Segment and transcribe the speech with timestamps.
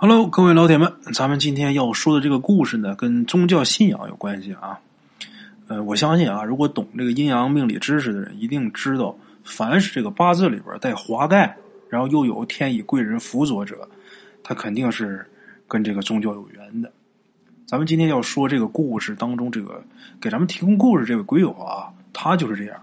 [0.00, 4.78] Hello，各位老铁们，咱们今天要说的这个故事呢，跟宗教信仰有关系啊。
[5.66, 11.56] 呃，我相信啊，如果懂这个阴阳命理知识的人，一定知道，凡是这个八字里边带华盖，
[11.88, 13.88] 然后又有天乙贵人辅佐者，
[14.44, 15.26] 他肯定是
[15.66, 16.92] 跟这个宗教有缘的。
[17.66, 19.82] 咱们今天要说这个故事当中，这个
[20.20, 22.80] 给咱们提供故事这位鬼友啊，他就是这样。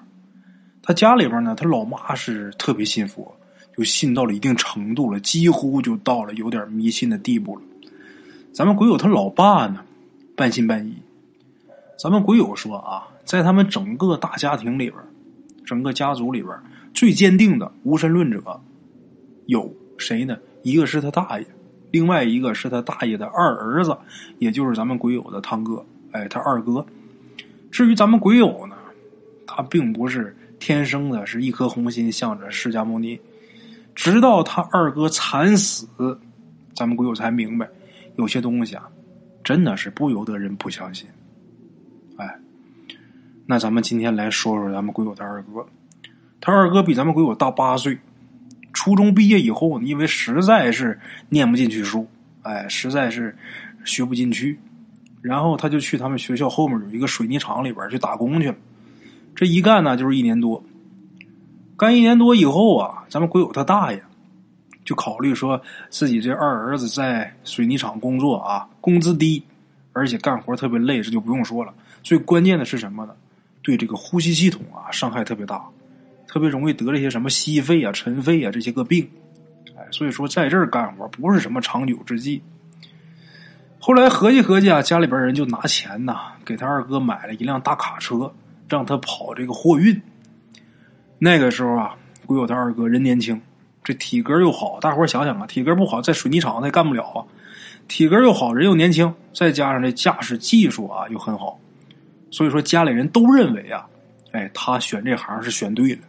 [0.83, 3.33] 他家里边呢，他老妈是特别信佛。
[3.75, 7.61] 就信到了一定程度了，几乎就到了有点迷信的地步了。
[8.53, 9.83] 咱们鬼友他老爸呢，
[10.35, 10.95] 半信半疑。
[11.97, 14.93] 咱们鬼友说啊，在他们整个大家庭里边，
[15.65, 16.53] 整个家族里边
[16.93, 18.61] 最坚定的无神论者
[19.47, 20.37] 有谁呢？
[20.63, 21.45] 一个是他大爷，
[21.91, 23.97] 另外一个是他大爷的二儿子，
[24.39, 25.85] 也就是咱们鬼友的堂哥。
[26.11, 26.85] 哎，他二哥。
[27.69, 28.75] 至于咱们鬼友呢，
[29.45, 33.19] 他并不是天生的是一颗红心向着释迦牟尼。
[33.95, 35.87] 直到他二哥惨死，
[36.75, 37.67] 咱们鬼友才明白，
[38.17, 38.87] 有些东西啊，
[39.43, 41.07] 真的是不由得人不相信。
[42.17, 42.37] 哎，
[43.45, 45.65] 那咱们今天来说说咱们鬼友的二哥。
[46.41, 47.97] 他二哥比咱们鬼友大八岁，
[48.73, 52.05] 初中毕业以后，因为实在是念不进去书，
[52.43, 53.35] 哎，实在是
[53.85, 54.59] 学不进去，
[55.21, 58.55] 然后他就去他们学校后面有一个水泥厂里边去打工去了。
[59.33, 60.63] 这一干呢，就是一年多。
[61.77, 64.01] 干一年多以后啊，咱们鬼友他大爷
[64.85, 69.43] 就考虑说自己这二儿子在水泥厂工作啊，工资低，
[69.91, 71.73] 而且干活特别累，这就不用说了。
[72.01, 73.13] 最关键的是什么呢？
[73.61, 75.65] 对这个呼吸系统啊伤害特别大，
[76.27, 79.09] 特别容易得这些什么息肺啊、尘肺啊这些个病。
[79.75, 82.41] 哎，所以说在这儿干活不是什么长久之计。
[83.79, 88.31] 后来合计合计啊，家里边人就拿钱呐，给他二哥买了一辆大卡车，
[88.69, 89.99] 让他跑这个货运。
[91.25, 91.97] 那个时候啊，
[92.27, 93.41] 鬼友他二哥人年轻，
[93.83, 94.79] 这体格又好。
[94.79, 97.25] 大伙想想啊，体格不好，在水泥厂他也干不了啊。
[97.87, 101.59] 体格又好，人又年轻，再加上这驾驶技术啊又很好，
[102.29, 103.87] 所以说家里人都认为啊，
[104.33, 106.01] 哎，他选这行是选对了。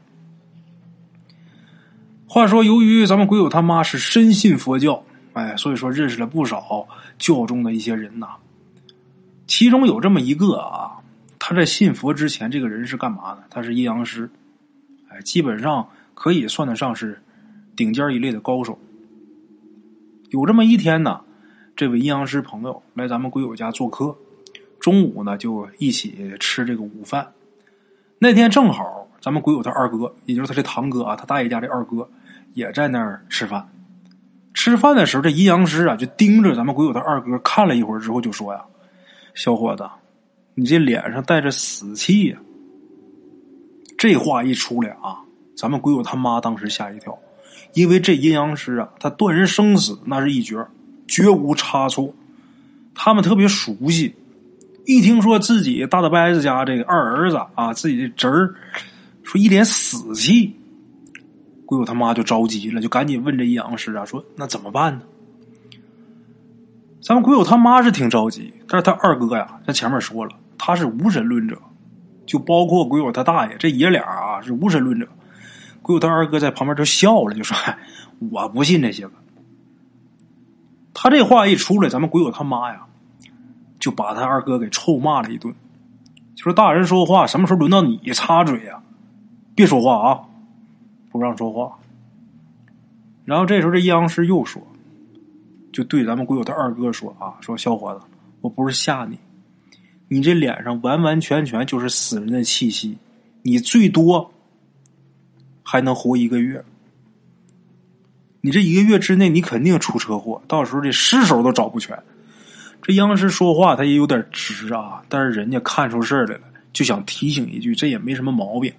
[2.29, 6.87] 话说，由于咱们鬼友他妈是深信佛教，哎，所以说认识了不少
[7.19, 8.29] 教中的一些人呐。
[9.47, 10.93] 其中有这么一个啊，
[11.39, 13.39] 他在信佛之前，这个人是干嘛呢？
[13.49, 14.31] 他是阴阳师。
[15.23, 17.21] 基本上可以算得上是
[17.75, 18.79] 顶尖一类的高手。
[20.31, 21.21] 有这么一天呢，
[21.75, 24.17] 这位阴阳师朋友来咱们鬼友家做客，
[24.81, 27.27] 中午呢就一起吃这个午饭。
[28.19, 32.09] 那天正好咱们鬼友他二哥，也就是他这堂哥啊，他大爷家这二哥
[32.55, 33.69] 也在那儿吃饭。
[34.55, 38.65] 吃饭的时候，这阴阳师啊就盯着咱们鬼友他二哥看了一会儿之后，就说呀
[39.35, 39.87] ：“小伙子，
[40.55, 42.39] 你这脸上带着死气呀。”
[43.99, 45.21] 这话一出来啊，
[45.57, 47.19] 咱们鬼友他妈当时吓一跳，
[47.73, 50.67] 因为这阴阳师啊，他断人生死那是一绝，
[51.09, 52.15] 绝无差错。
[52.95, 54.15] 他们特别熟悉，
[54.85, 58.55] 一听说自己大大伯子家这个二儿子啊，自己的侄儿
[59.23, 60.55] 说一脸死气，
[61.65, 65.03] 鬼友他妈就着急了，就赶紧问这阴阳师啊，说那怎么办呢？
[67.01, 71.59] 咱们鬼友他妈是挺着急，但是他二哥呀，在前面说了，他是无神论者。
[72.27, 75.09] 就包括鬼友他大爷这爷俩啊是无神论者，
[75.81, 77.57] 鬼友他二哥在旁边就笑了，就说
[78.33, 79.13] ：“我不信这些个。”
[80.93, 82.87] 他这话一出来，咱们鬼友他妈呀
[83.79, 85.55] 就把他二哥给臭骂了一顿，
[86.35, 88.83] 就说：“大人说话什么时候轮到你插嘴呀？
[89.55, 90.21] 别说话啊，
[91.13, 91.79] 不让说话。”
[93.25, 94.63] 然后这时候这阴阳师又说，
[95.73, 98.01] 就对咱们鬼友他二哥说：“啊，说小伙子，
[98.41, 99.19] 我不是吓你。”
[100.09, 102.97] 你这脸上完完全全就是死人的气息，
[103.43, 104.33] 你最多
[105.63, 106.65] 还能活一个月。
[108.41, 111.99] 你这一个月之内，你肯定出车祸，到时候这尸首都找不全。
[112.81, 116.43] 这央视说话他也有点直啊，但是人家看出事儿来了，
[116.73, 118.73] 就想提醒一句，这也没什么毛病。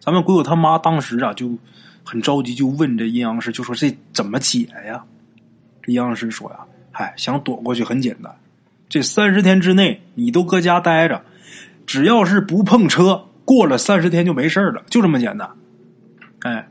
[0.00, 1.54] 咱们鬼友他妈当时啊就
[2.02, 5.04] 很着急，就问这阴阳师，就说这怎么解呀？
[5.82, 6.60] 这阴阳师说呀，
[6.90, 8.34] 嗨，想躲过去很简单。
[8.92, 11.24] 这三十天之内，你都搁家待着，
[11.86, 15.48] 只要是不碰车，过了三十天就没事了，就这么简单。
[16.40, 16.68] 哎，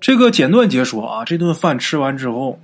[0.00, 2.58] 这个简短解说啊，这顿饭吃完之后，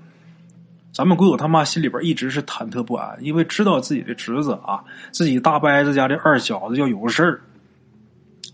[0.92, 4.82] 咱们鬼友他妈心里边一直是忐忑不安，因为知道自己的侄子啊，
[5.12, 7.40] 自己大伯子家的二小子要有事儿，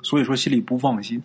[0.02, 1.22] 所以说心里不放心。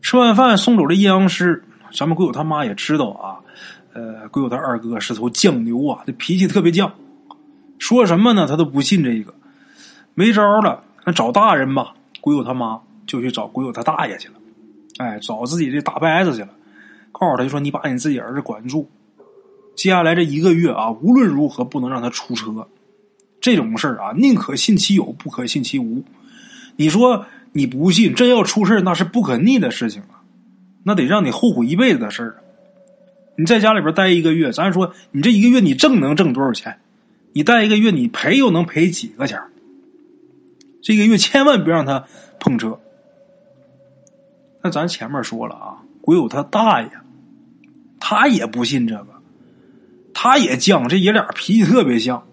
[0.00, 1.60] 吃完饭送走了阴阳师，
[1.92, 3.42] 咱们鬼友他妈也知道啊。
[3.98, 6.88] 呃，鬼友他二哥是头犟牛啊，这脾气特别犟，
[7.80, 9.34] 说什么呢，他都不信这个。
[10.14, 11.94] 没招了，那找大人吧。
[12.20, 14.34] 鬼友他妈就去找鬼友他大爷去了，
[14.98, 16.50] 哎，找自己的大伯子去了。
[17.10, 18.88] 告诉他就说你把你自己儿子管住，
[19.74, 22.68] 接下来这一个月啊，无论如何不能让他出车。
[23.40, 26.04] 这种事儿啊，宁可信其有，不可信其无。
[26.76, 30.22] 你说你不信，真要出事那是不可逆的事情啊，
[30.84, 32.36] 那得让你后悔一辈子的事儿。
[33.38, 36.80] 你在家里边待一个月，咱说你这一个月你挣能挣多少钱？
[37.32, 39.40] 你待一个月，你赔又能赔几个钱？
[40.82, 42.04] 这个月千万别让他
[42.40, 42.80] 碰车。
[44.60, 46.90] 那咱前面说了啊，鬼友他大爷，
[48.00, 49.06] 他也不信这个，
[50.12, 52.24] 他也犟，这爷俩脾气特别像。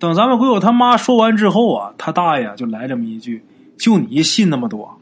[0.00, 3.44] 等咱们鬼友他妈说完之后啊，他大爷就来这么一句
[3.78, 4.98] ：“就你信那么多？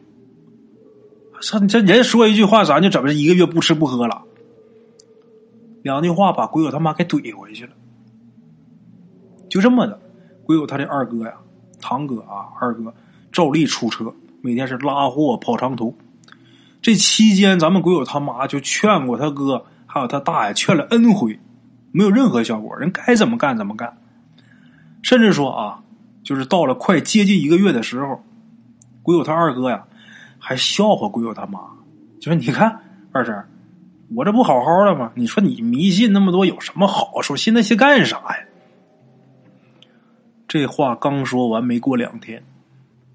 [1.41, 4.23] 这这人说一句话，咱就怎么一个月不吃不喝了？”
[5.83, 7.73] 两句话把鬼友他妈给怼回去了。
[9.49, 10.01] 就这么的，
[10.45, 11.35] 鬼友他这二哥呀，
[11.81, 12.95] 堂哥啊，二哥
[13.31, 15.97] 照例出车，每天是拉货跑长途。
[16.81, 21.39] 这期间，咱们鬼友他妈就劝过他哥，还有他大爷，劝了 N 回，
[21.93, 22.77] 没有任何效果。
[22.79, 23.99] 人该怎么干怎么干。
[25.03, 25.83] 甚至说啊，
[26.23, 28.23] 就是到了快接近一个月的时候，
[29.03, 29.85] 鬼友他二哥呀，
[30.39, 31.61] 还笑话鬼友他妈，
[32.21, 32.81] 就说：“你看
[33.13, 33.45] 二婶，
[34.15, 35.13] 我这不好好的吗？
[35.15, 37.37] 你说你迷信那么多有什么好处？
[37.37, 38.39] 信那些干啥呀？”
[40.49, 42.43] 这话刚说完，没过两天，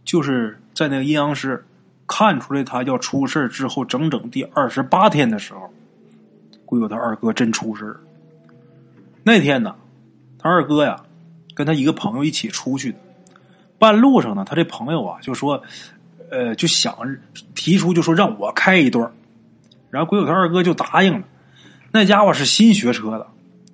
[0.04, 1.66] 就是在那个阴阳师
[2.08, 5.70] 看出来他要出事之后，整整第二十八天的时候，
[6.66, 7.96] 鬼友他二哥真出事
[9.24, 9.76] 那天呢，
[10.38, 11.04] 他二哥呀。
[11.56, 12.98] 跟他一个朋友一起出去的，
[13.80, 15.60] 半路上呢，他这朋友啊就说，
[16.30, 16.96] 呃，就想
[17.56, 19.12] 提出就说让我开一段
[19.89, 21.24] 然后鬼友他二哥就答应了。
[21.92, 23.28] 那家伙是新学车的，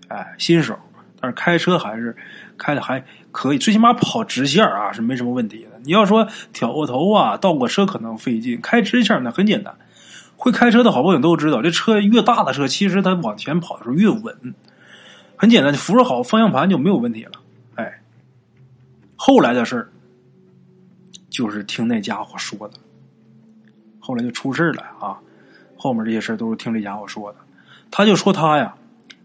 [0.08, 0.78] 哎，新手，
[1.20, 2.16] 但是开车还是
[2.58, 5.80] 开的还可以，最起码跑直线啊是没什么问题的。
[5.84, 9.76] 你要说挑过头啊，倒过车可能费劲，开直线呢很简单。
[10.36, 14.54] 会开车的好朋友都知道，这车越大的车，其实它往前跑的时候越稳，
[15.36, 17.32] 很简单，扶着好方向盘就没有问题了。
[17.76, 18.02] 哎
[19.16, 19.90] 后来的事，
[21.30, 22.74] 就是听那家伙说的。
[24.00, 25.18] 后来就出事了啊！
[25.84, 27.40] 后面这些事都是听这家伙说的。
[27.92, 28.74] 他就说他呀，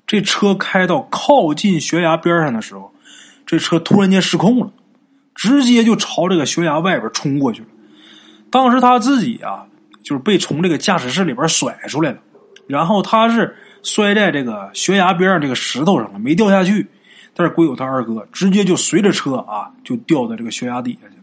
[0.09, 2.93] 这车开到靠近悬崖边上的时候，
[3.47, 4.73] 这车突然间失控了，
[5.37, 7.69] 直接就朝这个悬崖外边冲过去了。
[8.51, 9.67] 当时他自己啊，
[10.03, 12.19] 就是被从这个驾驶室里边甩出来了，
[12.67, 13.55] 然后他是
[13.85, 16.89] 摔在这个悬崖边上这个石头上了，没掉下去。
[17.35, 21.23] 但是鬼友他二哥直接就随着车啊，就掉到这个悬崖底下去了。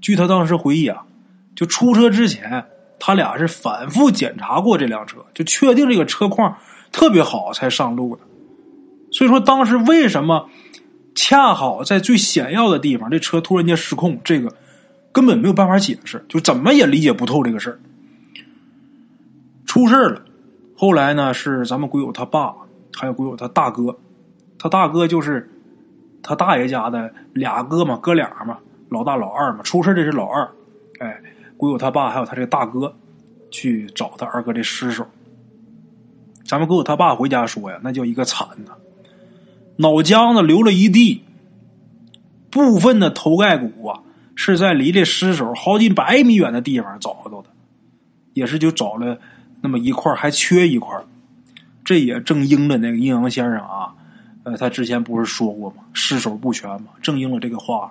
[0.00, 1.02] 据他当时回忆啊，
[1.56, 2.64] 就出车之前，
[3.06, 6.56] 他俩是反复检查过这辆车，就确定这个车况
[6.90, 8.22] 特别好才上路的。
[9.12, 10.48] 所以说当时为什么
[11.14, 14.50] 恰好在最险要的地方，这车突然间失控，这个
[15.12, 17.78] 根本没有办法解释，就怎么也理解不透这个事。
[19.66, 20.22] 出事了，
[20.74, 22.54] 后来呢是咱们鬼友他爸，
[22.96, 23.94] 还有鬼友他大哥。
[24.58, 25.46] 他大哥就是
[26.22, 28.56] 他大爷家的俩哥嘛，哥俩嘛，
[28.88, 29.62] 老大老二嘛。
[29.62, 30.50] 出事这是老二，
[31.00, 31.20] 哎，
[31.56, 32.94] 鬼友他爸还有他这个大哥
[33.50, 35.06] 去找他二哥这尸首。
[36.44, 38.72] 咱们鬼友他爸回家说呀，那叫一个惨呐，
[39.76, 41.22] 脑浆子流了一地，
[42.50, 44.00] 部分的头盖骨啊
[44.34, 47.48] 是在离这尸首好几百米远的地方找到的，
[48.34, 49.18] 也是就找了
[49.62, 50.96] 那么一块还缺一块
[51.84, 53.94] 这也正应了那个阴阳先生啊。
[54.42, 55.76] 呃，他之前不是说过吗？
[55.94, 57.90] 尸首不全嘛，正应了这个话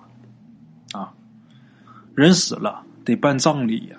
[0.92, 1.12] 啊。
[2.14, 3.98] 人死了得办葬礼呀，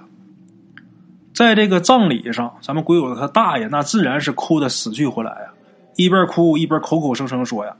[1.34, 5.54] 在这个葬礼上，咱们鬼友他大爷那自然是哭的死去活来啊，
[5.96, 7.76] 一边哭一边口口声声说呀，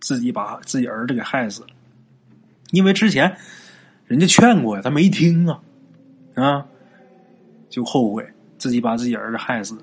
[0.00, 1.68] 自己把自己儿子给害死了，
[2.70, 3.36] 因为之前
[4.06, 5.60] 人家劝过呀，他没听啊，
[6.34, 6.66] 啊，
[7.68, 8.26] 就后悔
[8.58, 9.76] 自己把自己儿子害死，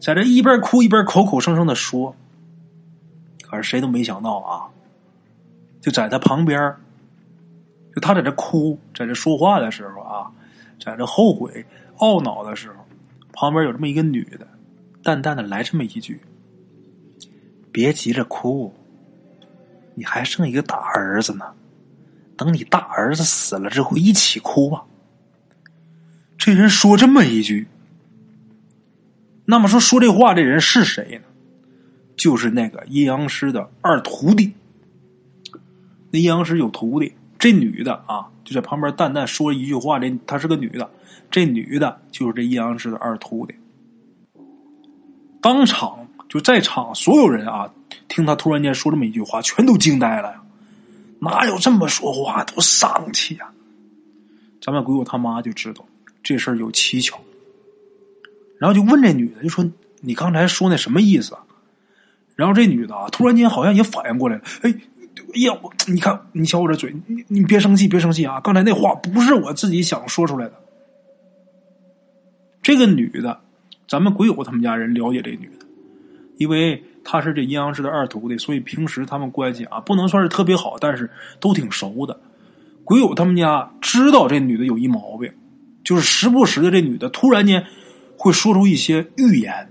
[0.00, 2.14] 在这一边哭一边口口声声的说。
[3.50, 4.68] 可是谁都没想到啊！
[5.80, 6.60] 就在他旁边，
[7.94, 10.32] 就他在这哭，在这说话的时候啊，
[10.84, 11.64] 在这后悔、
[11.98, 12.84] 懊恼的时候，
[13.32, 14.48] 旁边有这么一个女的，
[15.04, 16.20] 淡淡的来这么一句
[17.70, 18.74] ：“别急着哭，
[19.94, 21.44] 你还剩一个大儿子呢，
[22.36, 24.84] 等你大儿子死了之后一起哭吧。”
[26.36, 27.68] 这人说这么一句，
[29.44, 31.28] 那么说说这话这人是谁呢？
[32.16, 34.52] 就是那个阴阳师的二徒弟，
[36.10, 40.90] 那阴阳师有徒弟，这女的啊，就在旁边淡淡说一句话，这她是个女的，
[41.30, 43.54] 这女的就是这阴阳师的二徒弟。
[45.40, 47.72] 当场就在场所有人啊，
[48.08, 50.34] 听他突然间说这么一句话，全都惊呆了！
[51.20, 53.48] 哪有这么说话，多丧气呀！
[54.60, 55.84] 咱们鬼友他妈就知道
[56.22, 57.18] 这事儿有蹊跷。
[58.58, 59.64] 然后就问这女的，就说
[60.02, 61.36] ：“你刚才说那什么意思？”
[62.34, 64.74] 然后这女的啊，突然间好像也反应过来了，哎，
[65.34, 68.40] 哎呀，我你看，你瞧我这嘴，你你别生气，别生气啊！
[68.40, 70.54] 刚才那话不是我自己想说出来的。
[72.62, 73.40] 这个女的，
[73.86, 75.66] 咱们鬼友他们家人了解这女的，
[76.36, 81.10] 因为她是这阴阳师的二徒弟，所以平时他们关系啊不能算是特别好，但是
[81.40, 82.20] 都挺熟的。
[82.84, 85.32] 鬼友他们家知道这女的有一毛病，
[85.84, 87.64] 就是时不时的这女的突然间
[88.16, 89.70] 会说出一些预言，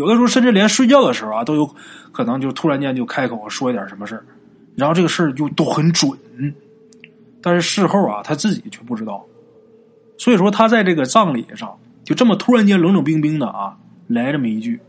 [0.00, 1.76] 有的时候甚至连睡觉的时候啊都有
[2.10, 4.24] 可能就突然间就开口说一点什么事儿，
[4.74, 6.10] 然后这个事儿就都很准，
[7.42, 9.22] 但是事后啊他自己却不知道。
[10.16, 13.76] 所以说，他在这个葬礼上就这么突然间冷冷冰冰的啊，
[14.06, 14.80] 来这么一句，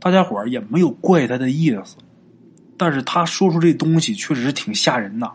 [0.00, 1.96] 大家伙儿也没有怪他的意思，
[2.76, 5.30] 但是他说出这东西确实是挺吓人呐。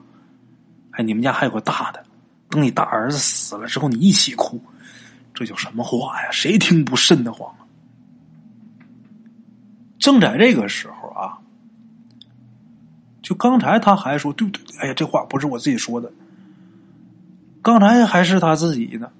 [0.92, 2.04] 哎，你们家还有个大的，
[2.50, 4.62] 等你大儿子死了之后，你一起哭，
[5.34, 6.30] 这叫什么话呀？
[6.32, 7.66] 谁听不瘆得慌啊？
[10.00, 11.38] 正在这个时候啊，
[13.22, 16.12] 就刚才他还说对不对，哎呀，这话不是我自己说的。
[17.62, 19.12] 刚才还是他自己呢，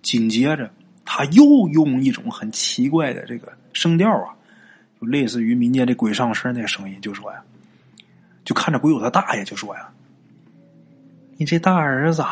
[0.00, 0.70] 紧接着
[1.04, 4.32] 他又用一种很奇怪的这个声调啊，
[5.00, 7.42] 就类似于民间的鬼上身那个声音，就说呀，
[8.44, 9.88] 就看着鬼友他大爷就说呀
[11.36, 12.24] ：“你这大儿子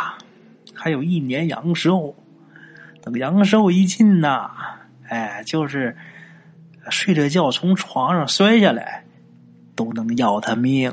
[0.72, 2.14] 还有一年阳寿，
[3.02, 4.50] 等阳寿一尽呐，
[5.08, 5.96] 哎，就是
[6.90, 9.04] 睡着觉从床上摔下来，
[9.74, 10.92] 都能要他命。”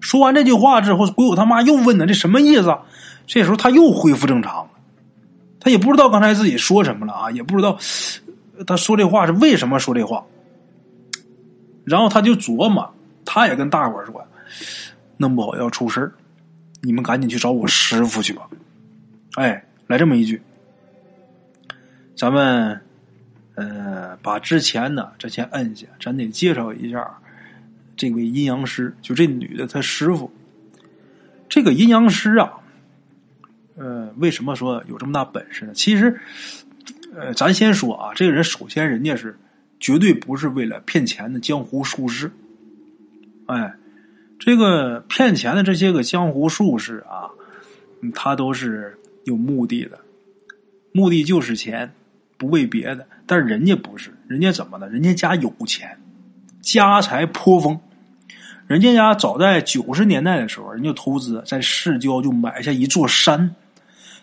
[0.00, 2.76] 说完这句话之后，鬼友他妈又问他：“这什么意思？”
[3.26, 4.70] 这时候他又恢复正常了，
[5.58, 7.76] 他也不知道刚才自己说什么了啊，也不知道
[8.66, 10.24] 他说这话是为什么说这话。
[11.84, 12.94] 然后他就琢磨，
[13.24, 14.24] 他也跟大伙说
[15.18, 16.12] ：“弄不好要出事
[16.82, 18.48] 你们赶紧去找我师傅去吧。”
[19.34, 20.40] 哎，来这么一句，
[22.16, 22.80] 咱们
[23.56, 27.18] 呃把之前的这先摁下，咱得介绍一下。
[27.96, 30.30] 这位阴阳师，就这女的，她师傅。
[31.48, 32.52] 这个阴阳师啊，
[33.76, 35.72] 呃，为什么说有这么大本事呢？
[35.72, 36.20] 其实，
[37.14, 39.34] 呃，咱先说啊，这个人首先人家是
[39.80, 42.30] 绝对不是为了骗钱的江湖术士。
[43.46, 43.74] 哎，
[44.38, 47.30] 这个骗钱的这些个江湖术士啊，
[48.14, 49.98] 他都是有目的的，
[50.92, 51.90] 目的就是钱，
[52.36, 53.06] 不为别的。
[53.26, 54.88] 但是人家不是，人家怎么呢？
[54.88, 55.98] 人家家有钱，
[56.60, 57.78] 家财颇丰。
[58.66, 63.54] 人家家早在九十年代的时候，人家投资在市郊就买下一座山，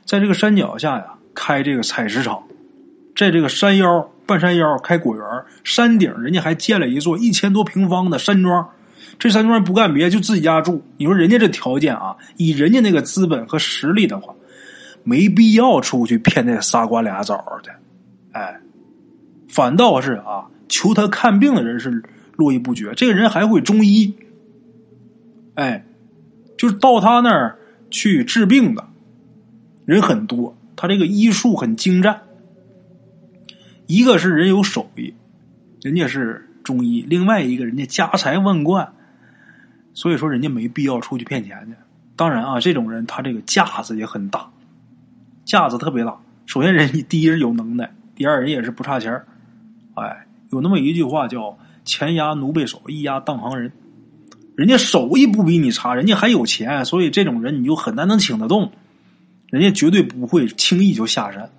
[0.05, 2.43] 在这个山脚下呀开这个采石场，
[3.15, 5.25] 在这个山腰半山腰开果园，
[5.63, 8.69] 山顶人家还建了一座一千多平方的山庄，
[9.17, 10.83] 这山庄不干别就自己家住。
[10.97, 14.33] 你说人家这条件啊，以人家那个资本和实力的话，
[15.03, 17.73] 没必要出去骗那仨瓜俩枣的，
[18.33, 18.59] 哎，
[19.47, 22.03] 反倒是啊，求他看病的人是
[22.35, 22.93] 络绎不绝。
[22.93, 24.13] 这个人还会中医。
[25.55, 25.85] 哎，
[26.57, 27.57] 就是到他那儿
[27.89, 28.87] 去治病的
[29.85, 32.21] 人很多，他这个医术很精湛。
[33.85, 35.13] 一个是人有手艺，
[35.81, 38.93] 人家是中医；另外一个人家家财万贯，
[39.93, 41.75] 所以说人家没必要出去骗钱去。
[42.15, 44.49] 当然啊，这种人他这个架子也很大，
[45.45, 46.17] 架子特别大。
[46.45, 49.25] 首先，人家第一是有能耐，第二人也是不差钱儿。
[49.95, 53.71] 哎，有那么一句话叫“钱压奴婢手，一压当行人”。
[54.55, 58.71] 人家手艺不比你差，人家还有钱，所以这种人你就很难能请得动。
[59.49, 61.49] 人家绝对不会轻易就下山。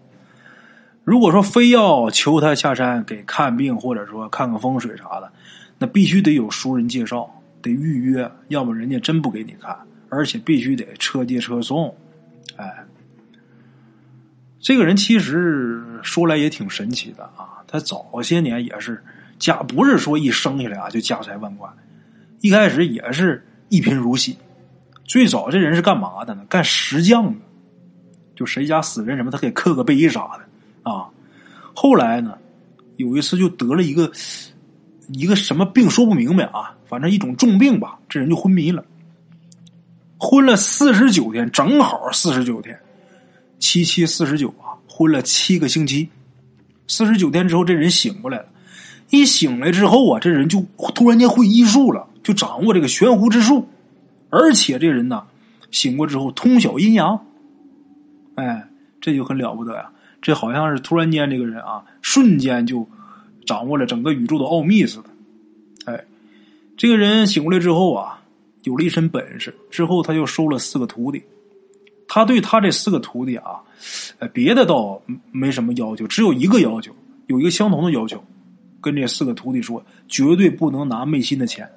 [1.03, 5.33] 如果说非要求他下山给看病，或者说看看风水啥的，
[5.79, 7.29] 那必须得有熟人介绍，
[7.61, 9.77] 得预约，要不人家真不给你看，
[10.09, 11.95] 而且必须得车接车送。
[14.65, 18.99] 这个人其实说来也挺神奇的啊，他早些年也是
[19.39, 21.71] 家，不是说一生下来啊就家财万贯。
[22.41, 24.39] 一开始也是一贫如洗，
[25.05, 26.47] 最早这人是干嘛的呢？
[26.49, 27.39] 干石匠的，
[28.35, 31.11] 就谁家死人什么，他给刻个碑啥的啊。
[31.75, 32.39] 后来呢，
[32.97, 34.11] 有一次就得了一个
[35.09, 38.83] 一个什么病，说不明白啊，反正一种重病吧，这人就昏迷了，
[40.19, 42.79] 昏了四十九天，正好四十九天，
[43.65, 46.11] 七七四十九啊，昏了七个星期，
[46.87, 48.45] 四十九天之后，这人醒过来了，
[49.09, 50.63] 一醒来之后啊，这人就
[50.95, 52.07] 突然间会医术了。
[52.23, 53.67] 就掌握这个悬壶之术，
[54.29, 55.25] 而且这人呢，
[55.71, 57.25] 醒过之后通晓阴阳，
[58.35, 58.69] 哎，
[59.01, 59.91] 这就很了不得呀！
[60.21, 62.87] 这好像是突然间这个人啊，瞬间就
[63.47, 65.05] 掌握了整个宇宙的奥秘似的。
[65.87, 66.05] 哎，
[66.77, 68.21] 这个人醒过来之后啊，
[68.65, 71.23] 有了一身本事，之后他又收了四个徒弟，
[72.07, 73.63] 他对他这四个徒弟啊，
[74.19, 75.01] 呃，别的倒
[75.33, 76.95] 没什么要求，只有一个要求，
[77.27, 78.23] 有一个相同的要求，
[78.81, 81.69] 跟这四个徒弟说，绝对不能拿昧心的钱，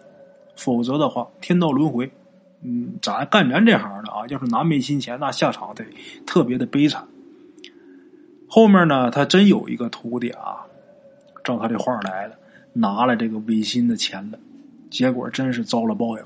[0.56, 2.12] 否则的话，天道轮回。
[2.64, 5.86] 嗯，咱干咱这行的啊，要是拿昧心钱，那下场得
[6.26, 7.08] 特别的悲惨。
[8.48, 10.66] 后面呢，他真有一个徒弟啊，
[11.44, 12.36] 照他这话来了，
[12.74, 14.40] 拿了这个违心的钱了，
[14.90, 16.24] 结果真是遭了报应。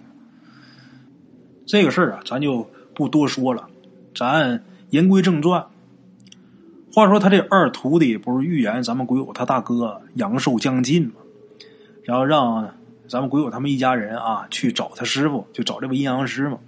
[1.65, 2.65] 这个事儿啊，咱就
[2.95, 3.67] 不多说了，
[4.15, 5.65] 咱言归正传。
[6.93, 11.13] 话说他这二徒弟不是预言咱们鬼友他大哥阳寿将近吗？
[12.03, 12.71] 然后让。
[13.09, 16.59] 咱们鬼友他们一家人啊，去找他师傅，就找这位阴阳师嘛。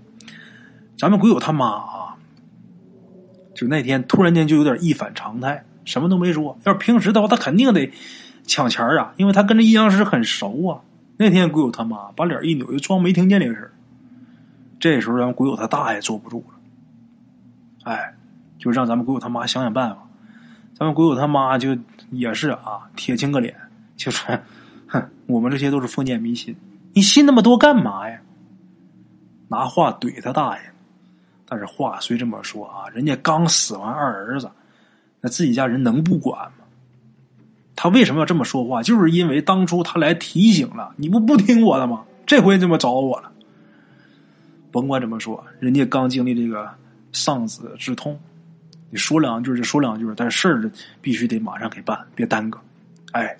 [0.98, 2.18] 咱们鬼友他妈啊，
[3.56, 6.60] 就那天突然间就有点一反常态，什么都没说。
[6.66, 7.90] 要是平时的话，他肯定得
[8.46, 10.82] 抢钱啊，因为他跟这阴阳师很熟啊。
[11.16, 13.72] 那天鬼友他妈把脸一扭，就装没听见这个事
[14.78, 16.52] 这时候，咱们鬼友他大爷坐不住了，
[17.84, 18.13] 哎，
[18.58, 19.98] 就让咱们鬼友他妈想想办法。
[20.78, 21.78] 咱们鬼友他妈就
[22.12, 23.56] 也是啊，铁青个脸，
[23.96, 24.38] 就说。
[24.88, 26.56] 哼，我们这些都是封建迷信，
[26.94, 28.20] 你信那么多干嘛呀？
[29.48, 30.63] 拿话怼他大爷。
[31.46, 34.50] 但是话虽这么说啊，人家刚死完二儿子，
[35.22, 36.66] 那自己家人能不管吗？
[37.75, 38.82] 他为什么要这么说话？
[38.82, 42.04] 就是因为当初他来提醒了，你不不听我的吗？
[42.25, 43.32] 这回这么找我了。
[44.72, 46.70] 甭管怎么说，人家刚经历这个
[47.13, 48.20] 丧子之痛，
[48.89, 50.70] 你说两句就说两句，但事儿
[51.01, 52.60] 必须得马上给办，别耽搁。
[53.13, 53.38] 哎。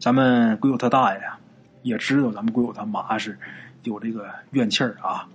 [0.00, 1.36] 咱们鬼友他大爷呀，
[1.82, 3.36] 也知道咱们鬼友他妈是
[3.82, 5.26] 有这个怨气儿啊。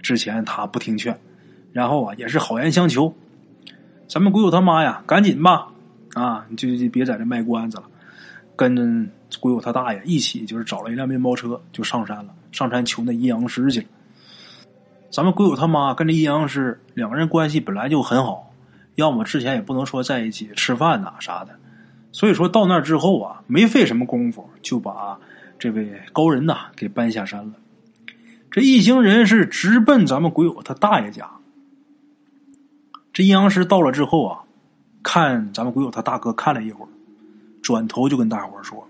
[0.00, 1.18] 之前他不听劝，
[1.72, 3.12] 然后啊也是好言相求。
[4.06, 5.66] 咱们鬼友他妈呀，赶紧吧，
[6.12, 7.84] 啊，你就就别在这卖关子了，
[8.54, 13.86] 跟鬼友他大爷一起就是找了一辆面包车就上山了，上山求那阴阳师去了。
[15.14, 18.52] 咱们鬼友他妈跟这阴阳师两个人关系本来就很好，
[18.96, 21.54] 要么之前也不能说在一起吃饭呐啥的。
[22.10, 25.16] 所以说到那之后啊，没费什么功夫就把
[25.56, 27.52] 这位高人呐给搬下山了。
[28.50, 31.30] 这一行人是直奔咱们鬼友他大爷家。
[33.12, 34.40] 这阴阳师到了之后啊，
[35.00, 36.88] 看咱们鬼友他大哥看了一会儿，
[37.62, 38.84] 转头就跟大伙说，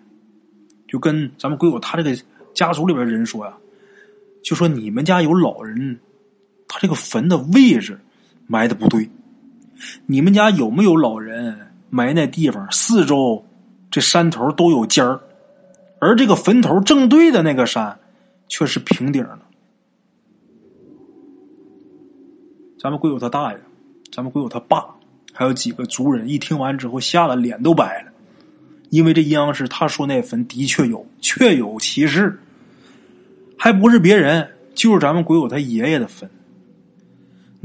[0.88, 2.16] 就跟咱们鬼友他这个
[2.54, 3.52] 家族里边人说呀，
[4.42, 5.98] 就说你们家有老人，
[6.68, 8.00] 他这个坟的位置
[8.46, 9.08] 埋的不对，
[10.06, 11.72] 你们家有没有老人？
[11.90, 13.44] 埋那地方四周，
[13.88, 15.20] 这山头都有尖儿，
[16.00, 17.96] 而这个坟头正对的那个山，
[18.48, 19.38] 却是平顶的。
[22.80, 23.60] 咱们鬼友他大爷，
[24.10, 24.84] 咱们鬼友他爸，
[25.32, 28.10] 还有几个族人，一听完之后，吓得脸都白了，
[28.90, 32.36] 因为这阴阳师他说那坟的确有，确有其事，
[33.56, 36.28] 还不是别人，就是咱们鬼友他爷爷的坟。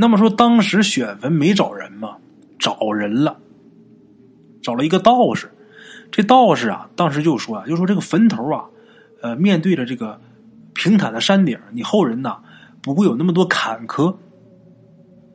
[0.01, 2.15] 那么说，当时选坟没找人吗？
[2.57, 3.37] 找人了。
[4.61, 5.51] 找了一个道士，
[6.09, 8.63] 这道士啊，当时就说啊，就说这个坟头啊，
[9.21, 10.17] 呃，面对着这个
[10.73, 12.37] 平坦的山顶，你后人呐
[12.81, 14.15] 不会有那么多坎坷。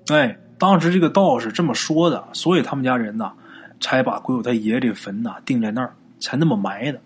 [0.06, 3.32] 哎，当时这个道士这么说的，所以他们家人呐
[3.80, 6.98] 才把鬼友他爷这坟呐定在那儿，才那么埋的。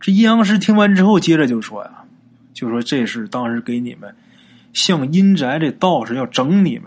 [0.00, 2.02] 这阴阳师听完之后，接着就说呀，
[2.52, 4.12] 就说这是当时给你们
[4.74, 6.84] 向阴宅这道士要整你们。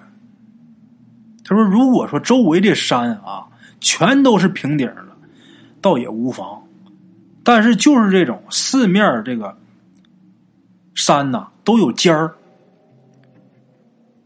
[1.44, 3.46] 他说，如果说周围这山啊。
[3.80, 5.16] 全都是平顶的，
[5.82, 6.64] 倒也无妨。
[7.44, 9.56] 但是就是这种四面这个
[10.96, 12.34] 山呐，都有尖儿，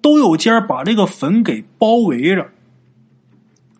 [0.01, 2.49] 都有尖儿，把这个坟给包围着。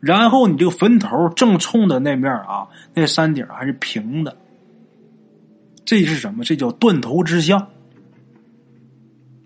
[0.02, 4.38] 然后你这个坟头正冲的那面啊，那山顶还是平的。
[5.86, 6.44] 这是什么？
[6.44, 7.66] 这叫断头之相。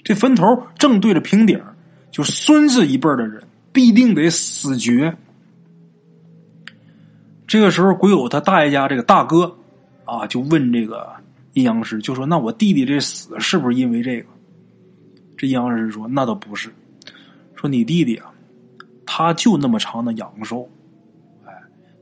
[0.06, 0.46] 这坟头
[0.78, 1.60] 正对着平顶，
[2.12, 5.18] 就孙子一辈的人必定得死绝。
[7.48, 9.58] 这个时候，鬼友他大爷家这个大哥
[10.06, 11.12] 啊，就问这个
[11.54, 14.28] 阴阳师，就说：“那我弟弟这死是不是因为这个？”
[15.36, 16.70] 这阴阳师说：“那倒不是，
[17.56, 18.32] 说你弟弟啊，
[19.08, 20.70] 他就那么长的阳寿。
[21.46, 21.52] 哎，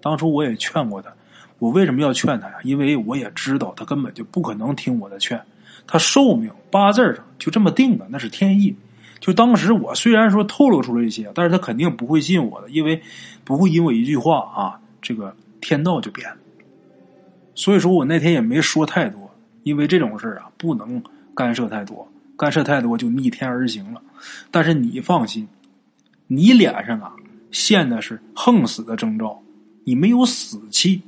[0.02, 1.10] 当初我也劝过他，
[1.58, 2.56] 我为什么要劝他呀？
[2.64, 5.42] 因为我也知道他根本就不可能听我的劝，
[5.86, 8.76] 他寿命八字上就这么定的，那是天意。
[9.20, 13.02] 就当时我虽然说透露出了一些，但是他肯定不会信我的，因为
[13.44, 16.38] 不会因为一句话啊。”这个天道就变了，
[17.56, 19.30] 所以说我那天也没说太多，
[19.64, 21.04] 因为这种事啊不能
[21.36, 24.02] 干涉太多，干涉太多就逆天而行了。
[24.50, 25.46] 但是你放心，
[26.28, 27.12] 你脸上啊
[27.52, 29.44] 现的是横死的征兆，
[29.84, 31.02] 你没有死气，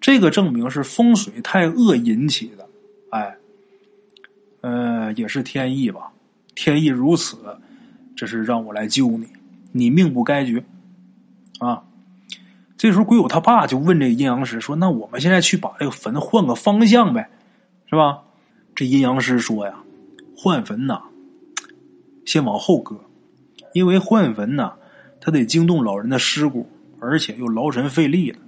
[0.00, 2.68] 这个证明是风水太恶引起的。
[3.10, 3.36] 哎，
[4.66, 6.10] 呃，也是天意吧？
[6.56, 7.36] 天意如此，
[8.16, 9.28] 这是让我来救你，
[9.70, 10.64] 你命不该绝
[11.60, 11.84] 啊！
[12.76, 17.30] 这时候鬼友他爸就问这阴阳师说：“那我们现在去把这个坟换个方向呗，
[17.88, 18.24] 是吧？”
[18.74, 19.84] 这阴阳师说呀
[20.36, 21.00] ：“换坟呐，
[22.24, 23.04] 先往后搁，
[23.72, 24.72] 因为换坟呐，
[25.20, 28.38] 他得惊动老人的尸骨，而且又劳神费力的。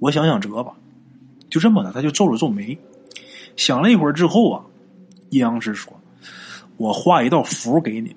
[0.00, 0.74] 我想想辙吧。”
[1.48, 2.78] 就这么的，他就皱了皱眉，
[3.56, 4.64] 想了一会儿之后啊，
[5.30, 5.92] 阴阳师说
[6.76, 8.16] ：“我画一道符给你们，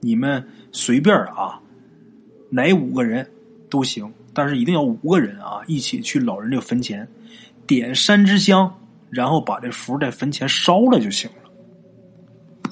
[0.00, 1.60] 你们随便啊，
[2.50, 3.28] 哪五个人
[3.70, 7.08] 都行。”但是一定要五个人啊，一起去老人这个坟前，
[7.66, 8.70] 点三支香，
[9.08, 12.70] 然后把这符在坟前烧了就行了。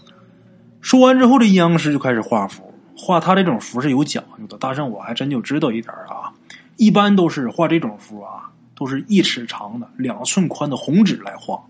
[0.82, 2.70] 说完之后，这阴阳师就开始画符。
[2.94, 6.30] 画他这种符是有讲究的，大圣我还真就知道一点啊。
[6.76, 11.64] 一般都是画这种符啊，都是一尺长的、两寸宽的红纸来画，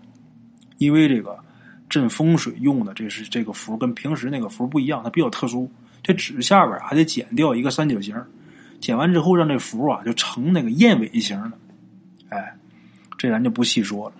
[0.77, 1.39] 因为这个
[1.89, 5.69] 镇风水用的这是这个符，跟平时那个符不一样，它比较特殊。
[6.03, 8.15] 这纸下边还得剪掉一个三角形。
[8.79, 11.57] 剪完之后，让这符啊就成那个燕尾形的，
[12.29, 12.55] 哎，
[13.17, 14.15] 这咱就不细说了。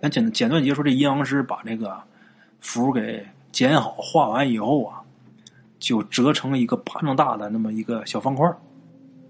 [0.00, 1.96] 咱简简短结说，这阴阳师把这个
[2.60, 5.00] 符给剪好、画完以后啊，
[5.78, 8.50] 就折成一个巴掌大的那么一个小方块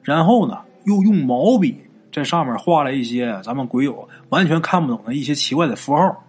[0.02, 1.76] 然后呢，又用毛笔
[2.12, 6.24] 在上面画了一些咱们鬼友完全看不懂的一些奇怪的符号。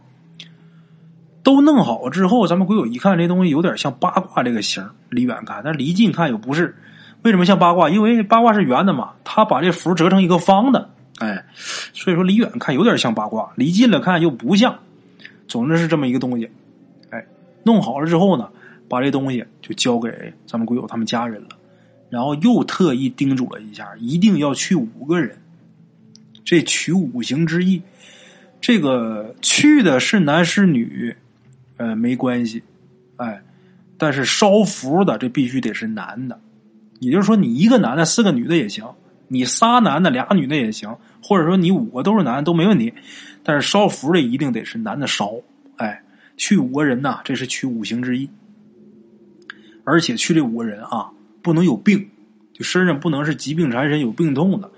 [1.43, 6.75] 都弄好之后，咱们鬼友一看，这东西有点像八卦这个形离远看，但离近看又不是。
[7.23, 7.89] 为什么像八卦？
[7.89, 14.75] 因为八卦是圆的嘛，他把这符折成一个方的，哎，所以说离远看有点像八卦，离近了看又不像。
[15.47, 16.49] 总之是这么一个东西，
[17.11, 17.23] 哎，
[17.63, 18.49] 弄好了之后呢，
[18.87, 21.49] 把这东西就交给咱们鬼友他们家人了，
[22.09, 25.37] 然后又特意叮嘱了一下，一定要去五个人，
[26.43, 27.81] 这取五行之意。
[28.59, 31.15] 这个去的是男是女，
[31.81, 32.61] 呃，没关系，
[33.15, 33.41] 哎，
[33.97, 36.39] 但是烧符的这必须得是男的。
[36.99, 38.85] 也就是说，你一个男的，四个女的也行；
[39.27, 40.91] 你仨男的，俩女的也行；
[41.23, 42.93] 或者说你五个都是男的都没问题。
[43.41, 45.33] 但是烧符的一定得是男的烧，
[45.77, 45.99] 哎，
[46.37, 48.29] 去五个人呐，这是取五行之意。
[49.83, 51.09] 而且去这五个人啊，
[51.41, 52.07] 不能有病，
[52.53, 54.69] 就身上不能是疾病缠身、有病痛的，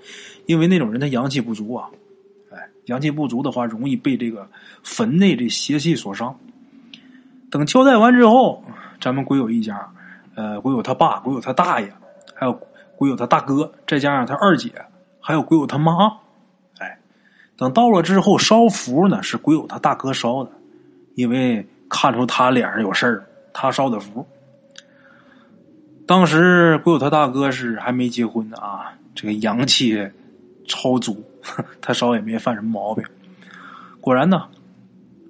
[0.46, 1.86] 因为那种人他阳气不足啊，
[2.50, 4.48] 哎，阳气不足的话，容易被这个
[4.82, 6.34] 坟内这邪气所伤。
[7.54, 8.64] 等交代完之后，
[9.00, 9.88] 咱们鬼友一家，
[10.34, 11.92] 呃，鬼友他爸，鬼友他大爷。
[12.34, 12.60] 还有
[12.96, 14.72] 鬼友他大哥，再加上他二姐，
[15.20, 16.08] 还有鬼友他妈，
[16.80, 16.98] 哎，
[17.56, 20.50] 等到了之后烧符呢，是鬼友他大哥烧的，
[21.14, 24.26] 因为看出他脸上有事儿，他烧的符。
[26.08, 30.10] 当时鬼友他大哥是还没结婚呢啊，这个阳气
[30.66, 31.22] 超足，
[31.80, 33.04] 他烧也没犯什么毛病。
[34.00, 34.48] 果然呢，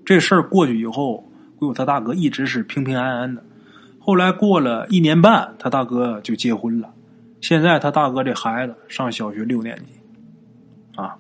[0.07, 1.23] 这事儿过去以后，
[1.59, 3.43] 鬼友他大哥一直是平平安安的。
[3.99, 6.93] 后来过了一年半，他大哥就结婚了。
[7.41, 9.93] 现在他大哥这孩子上小学六年级，
[10.97, 11.17] 啊，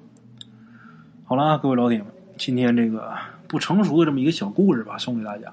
[1.24, 3.12] 好了，各位老铁们，今天这个
[3.46, 5.52] 不成熟的这么一个小故事吧，送给大家。